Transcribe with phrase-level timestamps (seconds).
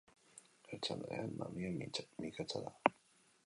[0.71, 1.71] Heltzen denean, mamia
[2.25, 2.95] mikatza da.